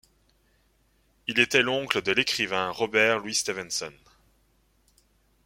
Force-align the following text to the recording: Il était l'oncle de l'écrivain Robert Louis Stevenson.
Il 1.27 1.39
était 1.39 1.61
l'oncle 1.61 2.01
de 2.01 2.11
l'écrivain 2.11 2.71
Robert 2.71 3.19
Louis 3.19 3.35
Stevenson. 3.35 3.93